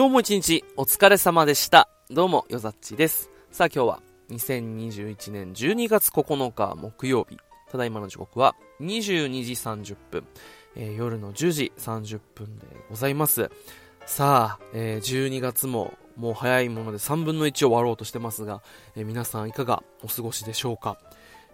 [0.00, 1.86] 今日も一日お疲れ様でした。
[2.08, 3.30] どうも、よざっちです。
[3.50, 7.36] さあ今日は2021年12月9日木曜日。
[7.70, 10.24] ただいまの時刻は22時30分。
[10.74, 13.50] えー、夜の10時30分でございます。
[14.06, 18.62] さあ、えー、12月ももう早いもので3分の1を終わろうとしてますが、
[18.96, 20.96] えー、皆さんいかがお過ごしでしょうか？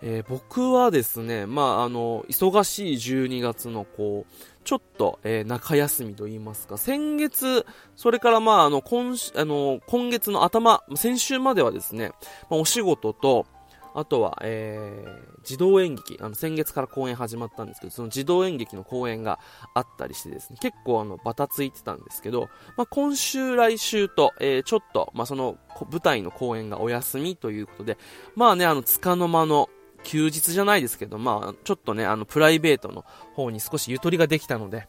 [0.02, 4.32] えー、僕はですね、まあ、あの、忙しい12月のこう、
[4.66, 12.10] ちょっと、えー、中休みと言いますか、先月、それからまあ、あの、今、あの、今月の頭、先週まではですね、
[12.50, 13.46] まあ、お仕事と、
[13.94, 19.38] あとは、えー、児童演劇、あの、先月から公演始まったんですけど、その児童演劇の公演が
[19.72, 25.58] あったりしてですね、結構あの、バタついてたんですけど、まあ、今週、来週と、えー、ちょっと、まあ、その、
[25.92, 27.98] 舞台の公演がお休みということで、
[28.34, 29.70] まあね、あの、つかの間の、
[30.06, 33.04] 休日じゃないですけど、まあ、ちょっとね、あの、プライベートの
[33.34, 34.86] 方に少しゆとりができたので、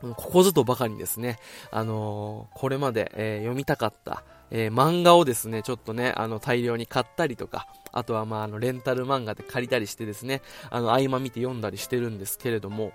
[0.00, 1.38] ここぞとばかりにですね、
[1.70, 12.92] あのー、これまで、えー、読みたかった、えー、漫画をですね、ちょっとね、あの、大量に買ったりとか、あとはまあ、あの、レンタル漫画で借りたりしてですね、あの、合間見て読んだりしてるんですけれども、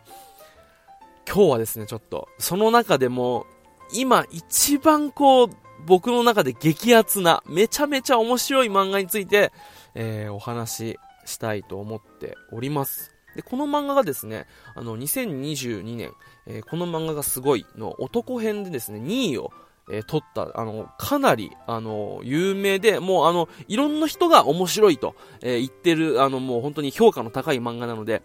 [1.27, 3.45] 今日はですね、ちょっと、その中でも、
[3.93, 5.49] 今一番こう、
[5.85, 9.51] 僕の中で激アツな、めちゃめちゃ面白い漫画について、
[9.93, 13.11] えー、お話したいと思っております。
[13.35, 16.11] で、この漫画がですね、あの、2022年、
[16.47, 19.51] えー、この漫画がすごいの男編でですね、2位を、
[19.91, 28.23] えー、取った、あの、かなり、あの、有名で、もうあの、いろんな人が面白いと、えー、言ってる、あの、もう本当に評価の高い漫画なので、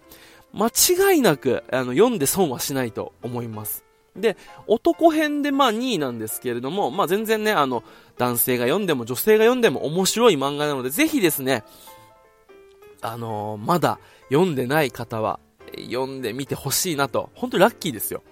[0.54, 3.84] 間違いなく、あの、読んで損はしないと思います。
[4.16, 4.36] で、
[4.66, 7.82] 男編でまあ2位なんですけれども、まあ全然ね、あの、
[8.18, 11.64] 男性が読んでも女性が読んでも面白い漫画なので、ぜひですね、
[13.02, 13.98] あのー、まだ
[14.30, 15.40] 読んでない方は、
[15.76, 18.22] 読んでみてほしいなと、本当にラッキーですよ。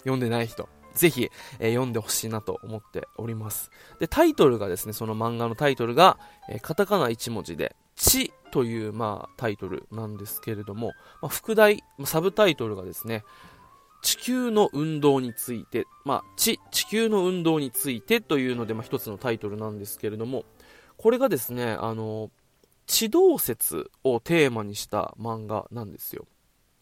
[0.00, 0.68] 読んでない人。
[0.94, 3.70] ぜひ、えー、読んでほしいなと思っております。
[3.98, 13.24] で、タイトルがですね、その漫画のタイトルが、えー、カタカナ1文字で、地という、まあ、タイトルなんですけれども、まあ、副題、サブタイトルがですね、
[14.02, 20.44] 地球の運動について、まあ、地、地球の運動についてというので、まあ、一つのタイトルなんですけれども、
[20.96, 22.30] これがですね、あの、
[22.90, 26.26] 地動説をテーマにした漫画なんですよ。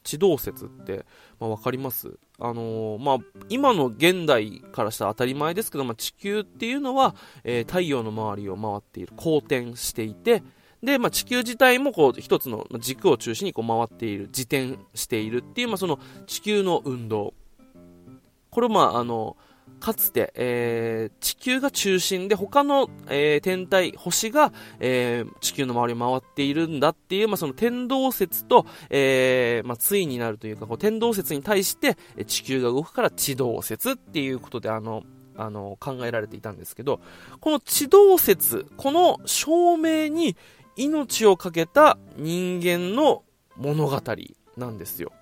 [0.04, 1.04] 地動説って、
[1.38, 2.18] まあ、わかります？
[2.38, 3.18] あのー、まあ、
[3.50, 7.14] 今の現代からしたら当たり前ですけど、まあ、地球っていうのは、
[7.44, 10.42] えー、太陽の周りを回っている、公転していて、
[10.82, 17.34] で、まあ、地球自体もこう一つの軸を中心にこう回っている、自転しているっていう、まあ、その地球の運動。
[18.48, 19.36] これまあ、あの、
[19.78, 31.96] かつて、えー、地球が中心で他の、えー、天体、星が、えー、地球の周りを回っているんだっていう、まあ、その天動説と、えー、まあ、対になるというか、こう天動説に対して
[32.26, 35.04] 地球が動くから地動説っていうことで、あの、
[35.36, 37.00] あの、考えられていたんですけど、
[37.40, 40.36] この地動説、この証明に
[40.76, 43.22] 命を懸けた人間の
[43.56, 44.00] 物語
[44.56, 45.12] なんですよ。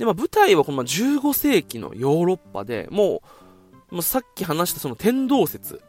[0.00, 3.20] で、まあ、舞台はこの15世紀のヨーロッパで、も
[3.90, 5.82] う、もうさっき話したその天動説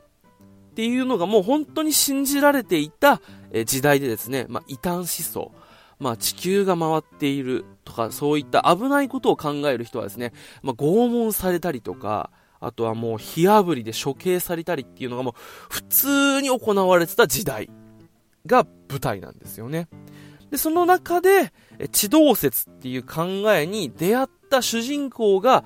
[0.71, 3.21] っていうのがもう本当に信じられていた
[3.65, 5.53] 時代でですね、まあ、異端思想、
[5.97, 15.33] まあ、地球が回っているとか、そういった危ないことを考える人はですね、まあ、拷問されたりとか、あとはもう火炙りで処刑されたりっていうのがもう
[15.69, 17.69] 普通に行われてた時代
[18.45, 19.87] が舞台なんですよね。
[20.51, 21.53] で、その中で、
[21.91, 23.23] 地動説っていう考
[23.53, 25.63] えに出会った主人公が、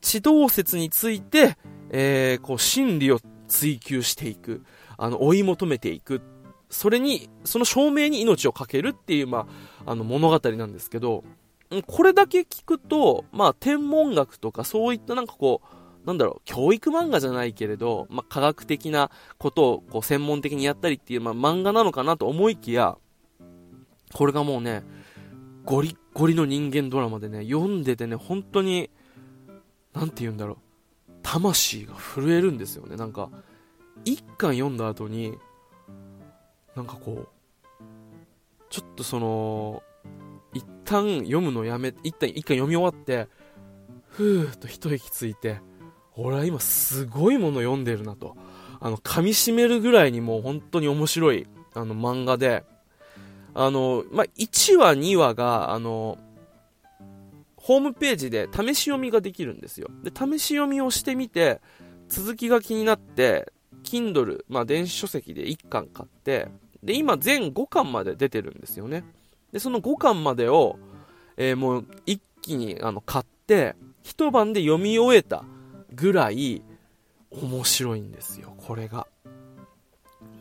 [0.00, 1.56] 地動説について、
[1.90, 4.62] えー、こう、真理を追求していく。
[4.98, 6.20] あの、追い求めていく。
[6.68, 9.46] それに、その証明に命を懸けるっていう、ま
[9.84, 11.24] あ、あの、物語なんですけど、
[11.86, 22.96] これだけ聞くと、まあ、天文学とかそういったなんかこう、なんだろう、教育漫画じゃないけれど、まあ、科学的なことをこう専門的にやったりっていう、まあ、漫画なのかなと思いきや、
[24.12, 24.84] これがもうね、
[25.64, 28.88] ゴリッゴリの人間ドラマでね、読んでてね、本当に、
[29.92, 32.96] なんて言うんだろう、魂が震えるんですよね。
[32.96, 33.28] なんか、
[34.06, 35.36] 一巻読んだ後に、
[36.74, 37.28] なんかこう、
[38.70, 39.82] ちょっとその、
[40.54, 43.28] 一旦読むのやめ、一旦一巻読み終わって、
[44.08, 45.60] ふーっと一息ついて、
[46.14, 48.38] 俺は今すごいもの読んでるなと。
[48.80, 52.64] あの、噛み締めるぐらいにもう本当に面白い、あの、漫画で、
[53.56, 56.18] あの、まあ、1話、2話が、あの、
[57.56, 59.88] ホームページで試し読みができるんですよ。
[60.04, 61.60] で、試し読みをしてみて、
[62.08, 66.48] 続きが気になって、Kindle、まあ、電子書籍で1巻買って、
[66.82, 69.04] で、今全5巻まで出てるんですよね。
[69.52, 70.78] で、その5巻までを、
[71.36, 75.44] えー、もう一気にあの買って、一晩で読み終えた
[75.94, 76.62] ぐらい
[77.30, 79.06] 面白いんですよ、これが。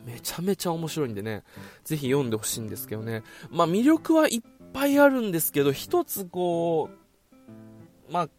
[0.06, 1.44] めちゃめちゃ面白いんでね、
[1.84, 3.24] ぜひ読んでほしいんですけどね。
[3.50, 4.42] まあ魅力はいっ
[4.74, 6.90] ぱいあるんですけど、一つこ
[8.10, 8.30] う、まあ、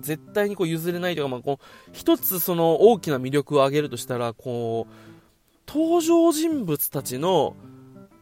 [0.00, 4.92] 絶対にこう譲れないというか、まあ、こう、一つその大きな魅力を挙げるとしたら、こう、
[5.66, 7.56] 登場人物たちの、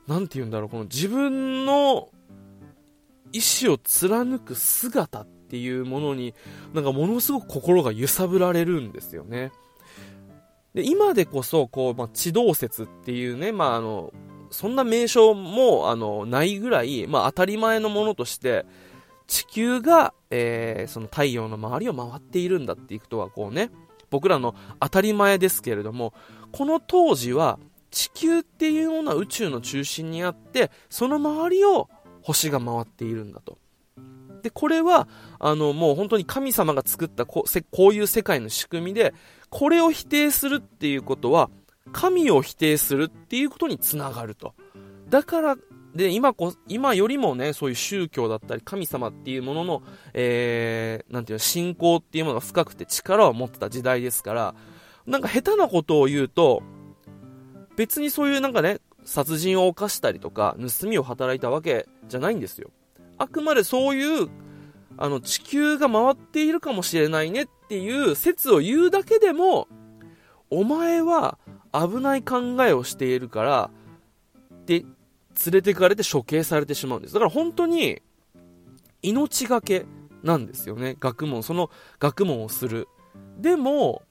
[0.06, 2.10] なんて言うんだろう、この自分の
[3.32, 6.34] 意志を貫く姿っていうものに、
[6.74, 9.50] なんかものすごく心が揺さぶられるんですよね。
[10.74, 14.12] で、今でこそ、こう、まあ、地動説っていうね、まあ、あの、
[14.50, 18.64] そんな名称も、あの、ないぐらい、まあ、当たり前のものとして、
[19.26, 23.70] 地球が、えー、その太陽の周りを回っているんだっていうことは、こうね、
[24.10, 26.12] 僕らの当たり前ですけれども、
[26.52, 27.58] この当時は、
[27.90, 31.88] 地球っていうような宇宙の中心にあって、その周りを
[32.22, 33.58] 星が回っているんだと。
[34.42, 35.08] で、これは、
[35.38, 39.14] あの、もう本当に神様が作ったここういう世界の仕組みで、
[39.52, 41.50] これを否定するっていうことは、
[41.92, 44.54] 神を否定するっていうことにつながると。
[45.10, 45.56] だから、
[45.94, 49.82] で、今こ、今よりもね、そういう宗教だったり、神様っていうものの、
[50.14, 54.54] えー、なんていうの、信仰っていうものが深くて力を持ってた時代ですから、
[55.06, 56.62] なんか下手なことを言うと、
[57.76, 62.70] 別にそういうなんかね、殺人を犯したりとか、盗みを働いたわけじゃないんですよ。
[63.18, 64.30] あくまでそういう、
[64.96, 69.66] あの、地球が回っているかもしれないねっていう説を言うだけでも、
[70.50, 71.38] お前は
[71.72, 73.70] 危ない考えをしているから、
[74.66, 77.14] で、連れてかれて処刑されてしまうんです。
[77.14, 78.02] だから本当に、
[79.00, 79.86] 命がけ
[80.22, 80.98] なんですよね。
[81.00, 82.88] 学問、その学問をする。
[83.38, 84.02] でも、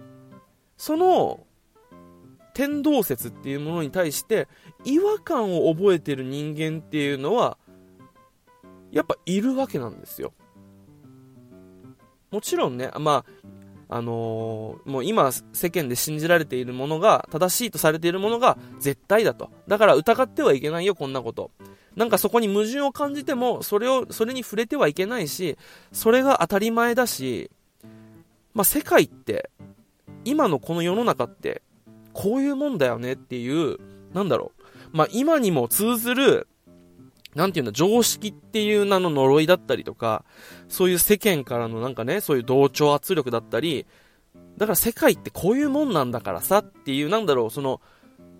[0.75, 1.45] その、
[2.55, 4.47] 天動説っていうものに対して
[4.85, 7.57] 違和感を覚えてる人間っていうのは
[8.91, 10.33] やっぱいるわけなんですよ
[12.31, 13.25] もちろんねま
[13.89, 21.51] ああのー、もう今世間で信じられているものが正しいとされているものが絶対だとだから疑ってはいけないよこんなこと
[21.98, 25.57] なんかそこに矛盾を感じてもそれをそれに触れてはいけないし
[25.92, 27.51] それが当たり前だし
[28.54, 29.50] まあ世界って
[30.24, 31.62] 今のこの世の中って
[32.13, 33.78] こういうもんだよねっていう、
[34.13, 34.51] なんだろ
[34.94, 34.98] う。
[34.98, 36.48] まあ、今にも通ずる、
[37.36, 40.25] なんていうんだ、常識っていう名の呪いだったりとか、
[40.68, 43.86] そういう世間からのなんかね、そういう同調圧力だったり、
[44.57, 47.81] だから世界ってこういうもんなんだからさっていう、なんだろう、その、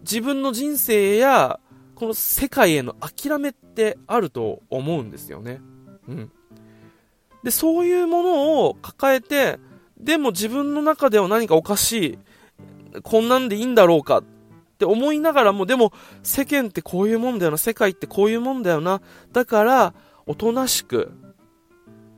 [0.02, 1.60] 自分の人生や、
[1.96, 5.62] この世界への諦めってあると思うんですよね。
[6.08, 6.32] うん。
[7.44, 9.60] で、そういうものを抱えて、
[10.00, 12.18] でも自分の中では何かおかし
[12.94, 13.02] い。
[13.04, 14.24] こんなんでいいんだろうか
[14.82, 15.94] って思いながらも、でも
[16.24, 19.00] 世間ってこういうもんだよな、世界ってこういうもんだよな。
[19.32, 19.94] だから、
[20.26, 21.12] おとなしく、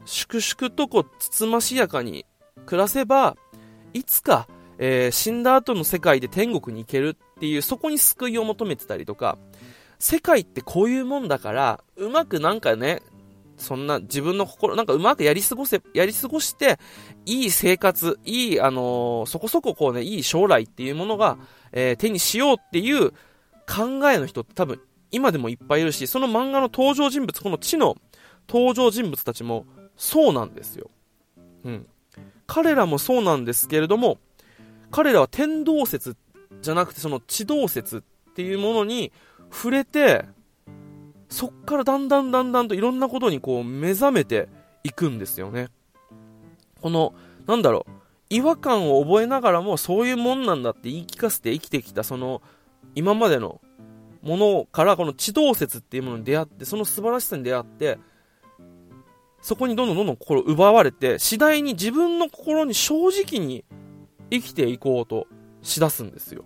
[0.06, 2.26] 粛々とこう、つつましやかに
[2.66, 3.36] 暮らせば、
[3.94, 9.38] いつか、えー、死んだ後の世界で天国に行けるっていう、そこに救いを求めてたりとか、
[10.00, 13.02] 世界ってこういうもんだから、うまくなんかね、
[13.58, 16.80] そんな自分の心、なんかうまくやり過ごせ、やり過ごして、
[17.26, 21.38] いい生活、いい、あのー、そこそここうね、いい将来っていうものが、
[21.72, 23.12] えー、手にしようっていう
[23.68, 24.82] 考えの人って多分、
[25.12, 27.98] 今でもいっぱいいるし、その漫画の登場人物、この地の
[28.50, 30.90] 登場人物たちも、そうなんですよ。
[31.64, 31.88] うん。
[32.48, 34.18] 彼らもそうなんですけれども、
[34.92, 36.16] 彼らは天動説
[36.62, 39.12] じゃなくて、その地動説っていうものに
[39.52, 40.26] 触れて、
[41.34, 44.50] そっからだんだんだんだんといろんなことにこう目覚めて
[44.84, 45.70] いくんですよね。
[46.80, 47.16] この、
[47.48, 47.92] なんだろう、
[48.30, 52.44] 違和感を覚えながらもそういうもんなんだって言い聞かせて生きてきたその
[52.94, 53.62] 今までの
[54.22, 57.98] ものからこの地動説っていうものに出会ってその素晴らしさに出会って
[59.42, 63.66] そこにどんどんどんどん心奪われて次第に自分の心に正直に
[64.30, 65.28] 生きていこうと
[65.64, 66.46] しだすんですよ。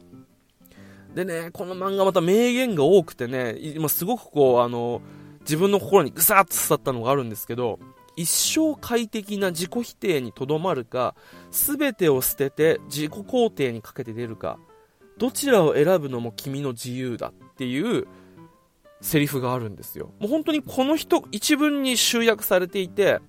[1.17, 5.01] でね、この漫画また名言が多くてね、今すごくこう、あの、
[5.39, 7.79] 自分の心にぐさっと刺さったのがあるんですけど、
[8.15, 11.15] 一生快適な自己否定にとどまるか、
[11.49, 14.59] 全てを捨てて自己肯定にかけて出るか、
[15.17, 18.07] どちらを選ぶのも君の自由だっていう
[19.01, 20.11] セリフがあるんですよ。
[20.19, 23.21] もう本当にこの人一文に集約されていて、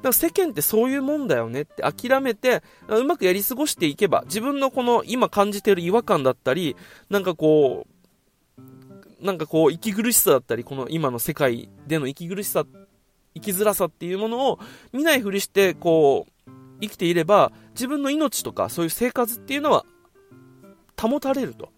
[0.00, 6.74] だから世間ってそういうもんだよねって諦めて、うまくやり過ごしていけば、自分のこの今感じてる違和感だったり、
[7.10, 12.64] なんかこう、なんかこう、息苦しさだったり、この今の世界での息苦しさ、
[13.34, 14.58] 生きづらさっていうものを
[14.92, 19.84] 見ないふりして、こう、生きていれば、自分の命とかそういう生活っていうのは
[20.98, 21.70] 保たれると。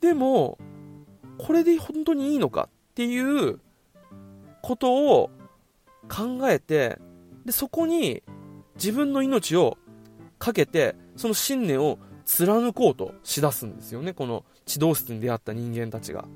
[0.00, 0.58] でも、
[1.38, 3.60] これで本当にいいのかっていう
[4.62, 5.30] ことを
[6.08, 6.98] 考えて、
[7.44, 8.22] で、そこに
[8.76, 9.78] 自分の命を
[10.38, 16.26] かけて、その信念を貫こうとしだすんですよね、この地動説に出会った人間たちが。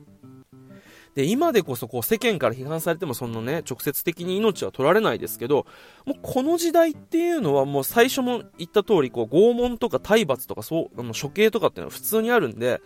[1.14, 5.66] で、今でこそこう世間から批判されてもそんなね、直接的に命は取られないですけど、
[6.06, 12.80] もうこの時代っていうのはもう最初も言った通り、こう拷問とか体罰とかそう、あの処刑とかっていうのは普通にあるんで、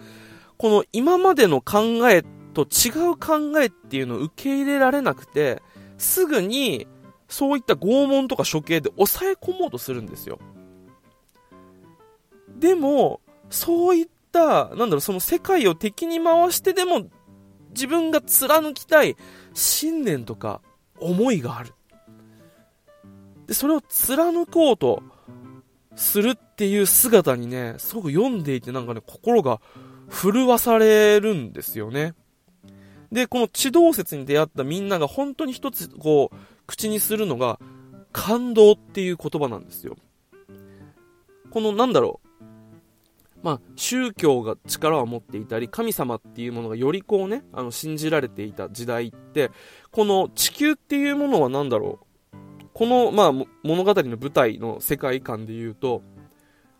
[0.59, 5.62] この今までの考えと違う考えっていうのを受け入れられなくて、
[5.98, 6.86] すぐに
[7.28, 10.38] そういった拷問とか処刑で抑え込もうとするんですよ。
[12.58, 17.06] でも、そういった、なんだろう、その世界を敵に回してでも
[17.70, 19.16] 自分が貫きたい
[19.54, 20.60] 信念とか
[20.98, 21.74] 思いがある。
[23.46, 25.02] で、それを貫こうと
[25.94, 29.60] するっていう姿にね、すごく読んでいてなんかね、心が
[30.10, 32.14] 震わされるんですよね。
[33.12, 36.36] で、この地動説に出会ったみんなが本当に一つこう、
[36.66, 37.58] 口にするのが、
[38.12, 39.96] 感動っていう言葉なんですよ。
[41.50, 42.26] このなんだろう、
[43.42, 49.50] まあ、宗教が力を持っていたり、神様っていうものがよりこうね、あの、信じられていた時代って、
[49.90, 52.00] この地球っていうものは何だろ
[52.32, 52.36] う。
[52.72, 53.32] この、まあ、
[53.62, 56.02] 物語の舞台の世界観で言うと、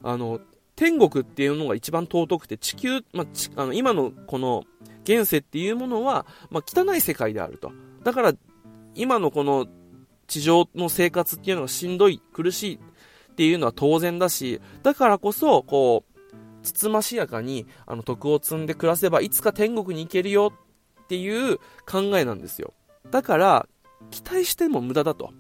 [0.03, 0.41] あの、
[0.75, 3.27] 天国っていうのが一番尊くて、地球、まあ、
[3.63, 4.65] あの今のこの
[5.07, 7.73] 現世っていうものは、まあ、汚い世界であると。
[8.03, 8.35] だから、
[8.95, 9.67] 今のこの
[10.27, 16.17] 地上の生活っていうのがしんどい、苦しいっていうのは当然だし、だからこそ、こう、
[16.63, 20.53] つつましやかにあの徳を積んで暮らせばいつか天国に行けるよ
[21.05, 21.59] っていう
[21.89, 22.73] 考えなんですよ。
[23.11, 23.69] だから、
[24.11, 25.31] 期待しても無駄だと。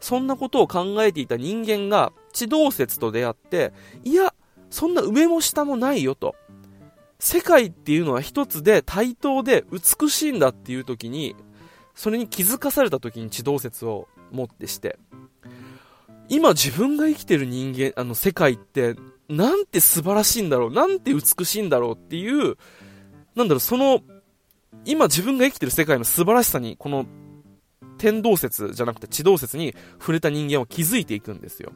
[0.00, 4.34] そんなことを考えていた人間が地動説と出会って、いや、
[4.70, 6.34] そんな上も下もないよと。
[7.20, 11.36] 世界っていうのは一つで対等で美しいんだっていう時に、
[11.94, 14.98] それに気づかされた時に地動説をもってして、
[16.28, 18.96] 今自分が生きてる人間、あの世界って
[19.30, 22.56] なんて素晴らしいんだろう、なんて美しいんだろうっていう、
[23.36, 24.00] なんだろう、その、
[24.84, 27.06] 今自分が生きてる世界の素晴らしさに、この、
[27.96, 31.70] 天動説じゃなくて地動説に触れた人間は気づいていくんですよ。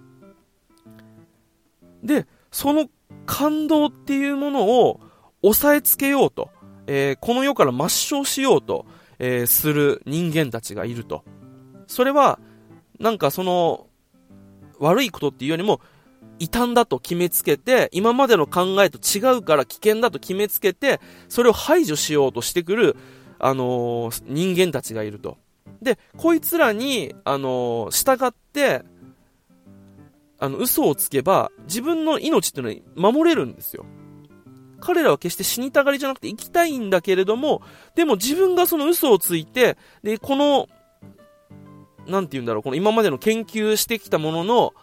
[2.03, 2.89] で、その
[3.27, 5.01] 感動っていうものを
[5.45, 6.51] 抑えつけようと、
[6.87, 8.87] えー、この世から抹消しようと、
[9.19, 11.23] えー、する人間たちがいると。
[11.87, 12.41] それは、
[12.99, 13.87] なんかその、
[14.79, 15.81] 悪いことっていうよりも、
[16.39, 22.97] 異端だと決めつけて、今までの考えと違うから危険だと決めつけて、それを排除しようとしてくる、
[23.39, 25.37] あのー、人間たちがいると。
[25.83, 28.83] で、こいつらに、あのー、従って、
[30.39, 33.85] あの、嘘をつけば、自分の命っていうのは守れるんですよ。
[34.85, 37.63] 彼らは決して死にたがりじゃなくて生きたいんだけれども、
[37.95, 40.69] でも自分がその嘘をついて、で、この、
[42.07, 44.75] なんて言うんだろう、この今までの研究してきたものの、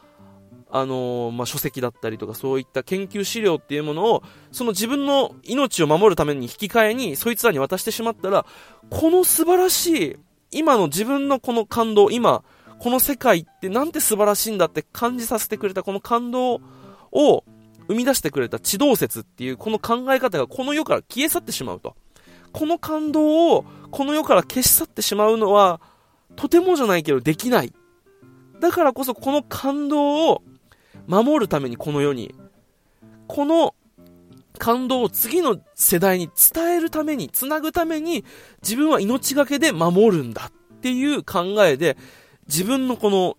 [0.72, 8.46] あのー、まあ、書籍だったりとかそういった研究資料っていうものを、その自分の命を守るために引き換えに、そいつらに渡してしまったら、
[8.90, 10.18] この素晴らしい、
[10.50, 12.44] 今の自分のこの感動、今、
[12.80, 16.62] この世界ってなんて素晴らしいんだって感じさせてくれたこの感動
[17.12, 17.44] を
[17.88, 21.96] 生み出してくれた地動説っていうこの考え方がこの世から消え去ってしまうと。
[22.52, 25.82] この感動をこの世から消し去ってしまうのは、
[26.36, 27.74] とてもじゃないけどできない。
[28.60, 30.44] だからこそこの感動を
[31.08, 32.36] 守るためにこの世に、
[33.28, 33.76] この
[34.58, 38.24] 感動を次の世代に伝えるために、つなぐために、
[38.62, 41.98] 自分は命がけで守るんだっていう考えで、
[42.48, 43.38] 自分のこの、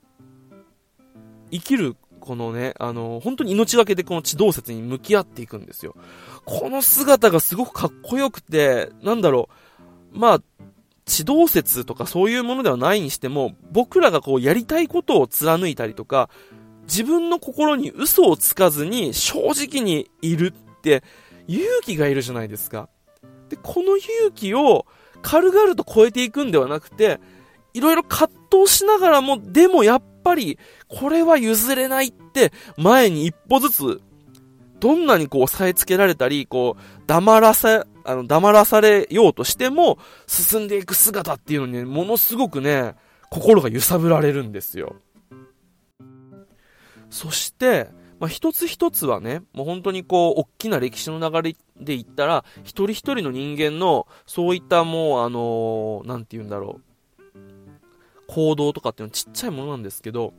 [1.50, 5.96] 生きる、このね、あの、本当に命がけでこの地動説に向き合っていくんですよ。
[6.44, 9.48] この姿がすごくかっこよくて、なんだろ
[10.14, 10.42] う、まあ、
[11.04, 16.30] 地動説とかそういうものではないにしても、僕らがこうやりたいことを貫いたりとか、
[16.84, 21.02] 自分の心に嘘をつかずに正直にいるって
[21.48, 22.88] 勇気がいるじゃないですか。
[23.48, 24.86] で、この勇気を
[25.22, 27.20] 軽々と超えていくんではなくて、
[27.74, 34.00] いろいろ葛藤しながらも、でもやっぱり、これは譲れないって、前に一歩ずつ、
[34.80, 42.94] どんなにこう押さえつけられたり、こう、黙らせ、あの、黙らされようとしても、進んでいく姿っていうのに、ね、ものすごくね、
[43.30, 44.96] 心が揺さぶられるんですよ。
[47.10, 56.91] そして、まあ、一つ一つはね、もう本当にこう、大きな歴史の流れで言ったら、一人一人の人間の、そういったもう、あのー、なんて言うんだろう、
[58.32, 60.32] 行動とかっていうのはちっちゃいものなんですけど、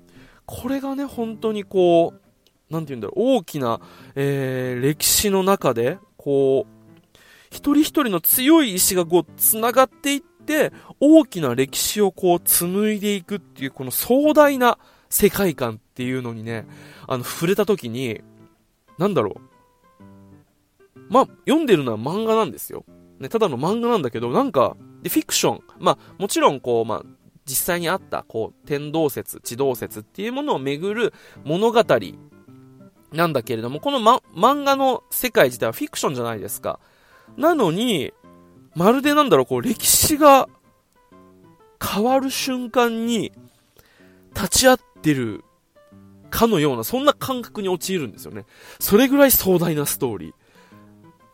[0.48, 3.80] これがね、本当にこう、なんて言うんだろう、大きな、
[4.16, 7.18] えー、歴史の中で、こう、
[7.52, 16.66] 一人一人の強い意志がこう、繋がっていって大きな歴史をこう紡いでいくっていうこの壮大な世界観っていうのにね、
[17.08, 18.22] あの、触れた時に、
[18.98, 21.00] なんだろう。
[21.10, 22.86] ま、読んでるのは漫画なんですよ。
[23.20, 25.62] ね、ただの漫画なんだけど、なんか、で、フィクション。
[25.80, 31.84] まあ、もちろんこう、まあ、実際にあった、こう、天動説、地動説っていうものをめぐる物語
[33.12, 36.80] なんだけれども、この、ま、漫画の世界自体はフィクションじゃないですか。
[37.38, 38.14] なのに、
[38.76, 40.48] まるでなんだろう、こう、歴史が
[41.82, 43.32] 変わる瞬間に
[44.36, 45.44] 立ち会ってる
[46.30, 48.46] かのような、そんな感覚に陥るんですよね。
[48.80, 50.34] それぐらい壮大なストーリ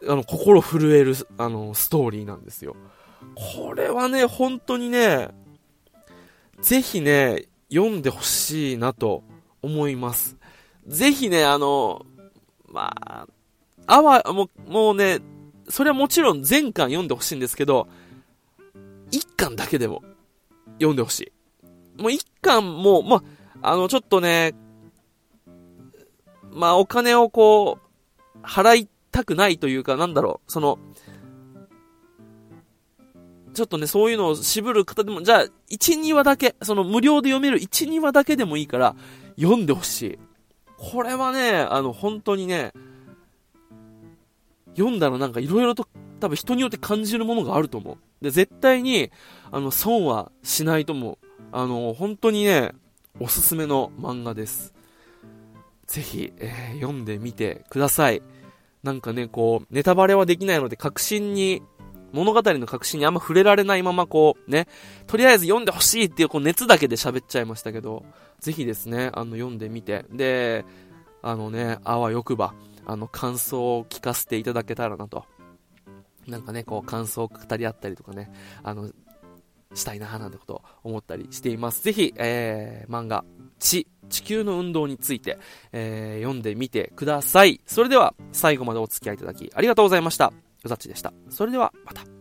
[0.01, 0.12] ー。
[0.12, 2.75] あの、心震える、あの、ストーリーなんですよ。
[3.36, 5.30] これはね、本当にね、
[6.62, 9.24] ぜひね、読んでほしいなと
[9.62, 10.38] 思います。
[10.88, 12.06] ぜひね、あの、
[12.68, 13.28] まあ、
[13.88, 15.20] あわ、もう、もうね、
[15.70, 17.88] それはもちろん全巻読んでほしいんですけど、
[19.12, 20.04] 一巻だけでも
[20.74, 21.32] 読んでほし
[21.98, 22.01] い。
[22.01, 23.24] もう一巻も、ま
[23.62, 24.54] あ、あの、ちょっとね、
[26.51, 30.80] まあ、お金をこう、払いたくないというか、なんだろう、その、
[33.60, 38.96] ちょっとね、そういうのを渋る方でも、じゃあ、1、2話だけ、その無料で読める1、2話だけでもいいから、
[39.36, 40.20] 読んでほしい。
[40.78, 42.72] これはね、あの、本当にね、
[44.78, 45.89] 読んだらなんか色々と
[46.22, 47.98] 多分人によって感じるものがあると思う。
[48.24, 49.12] で、絶対に、
[49.51, 51.18] あの、損はしないと思う。
[51.51, 52.72] あの、本当にね、
[53.20, 54.74] おすすめの漫画です。
[55.86, 58.22] ぜひ、えー、読んでみてください。
[58.84, 61.62] なんかね、こう、ネタバレはできないので、確信に、
[62.13, 64.68] 物語の確信にあんま触れられないまま、こう、ね、
[65.08, 68.06] とりあえず読んでほしいっていう、こう、熱だけで喋っちゃいましたけど、
[68.39, 70.66] ぜひですね、あの、読んでみて、で、
[71.22, 72.53] あのね、あわよくば、
[72.86, 75.25] あの、感想を聞かせていただけたらなと。
[76.27, 78.31] なんかね、こう、感想を語り合ったりとかね、
[78.64, 78.90] あの、
[79.74, 81.83] したいななんてことを思ったりしています。
[81.83, 83.24] ぜひ、えー、漫画、
[83.60, 85.38] 地、地球の運動について、
[85.72, 87.62] えー、読んでみてください。
[87.66, 90.33] それでは、最後までお付き合いいただき、ありがとうございました。
[90.70, 91.12] うざっちでした。
[91.29, 92.19] それでは、また。